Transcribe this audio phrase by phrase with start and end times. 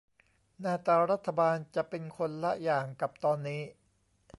[0.59, 3.61] หน้าตารัฐบาลจะเป็นคนละอย่างกับตอนนี้